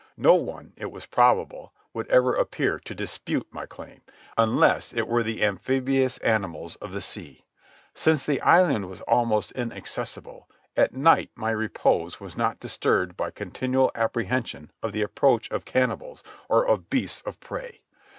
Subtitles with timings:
[0.17, 4.01] No one, it was probable, would ever appear to dispute my claim,
[4.35, 7.37] unless it were the amphibious animals of the ocean.
[7.93, 13.91] Since the island was almost inaccessible, at night my repose was not disturbed by continual
[13.93, 17.81] apprehension of the approach of cannibals or of beasts of prey.